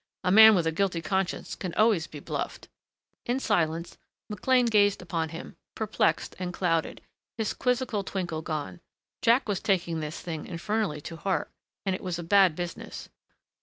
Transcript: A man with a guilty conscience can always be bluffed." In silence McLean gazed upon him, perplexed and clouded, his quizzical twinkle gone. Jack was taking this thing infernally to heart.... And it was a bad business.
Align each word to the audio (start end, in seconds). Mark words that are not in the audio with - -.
A 0.23 0.31
man 0.31 0.55
with 0.55 0.65
a 0.65 0.71
guilty 0.71 0.99
conscience 0.99 1.53
can 1.53 1.75
always 1.75 2.07
be 2.07 2.19
bluffed." 2.19 2.67
In 3.27 3.39
silence 3.39 3.99
McLean 4.31 4.65
gazed 4.65 4.99
upon 4.99 5.29
him, 5.29 5.55
perplexed 5.75 6.35
and 6.39 6.51
clouded, 6.51 7.01
his 7.37 7.53
quizzical 7.53 8.03
twinkle 8.03 8.41
gone. 8.41 8.81
Jack 9.21 9.47
was 9.47 9.59
taking 9.59 9.99
this 9.99 10.19
thing 10.19 10.47
infernally 10.47 11.01
to 11.01 11.17
heart.... 11.17 11.51
And 11.85 11.93
it 11.93 12.01
was 12.01 12.17
a 12.17 12.23
bad 12.23 12.55
business. 12.55 13.09